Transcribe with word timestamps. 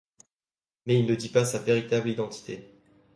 Mais 0.87 0.97
il 0.99 1.05
ne 1.05 1.13
dit 1.13 1.29
pas 1.29 1.45
sa 1.45 1.59
véritable 1.59 2.09
identité. 2.09 2.73